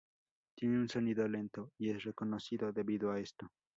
[0.57, 3.51] Tiene un sonido lento, y es reconocido debido a esto.